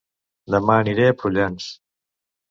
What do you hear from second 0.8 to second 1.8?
aniré a Prullans